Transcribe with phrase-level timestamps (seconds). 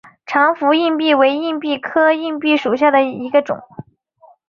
[0.25, 3.59] 长蝠硬蜱为硬蜱科硬蜱属下的一个种。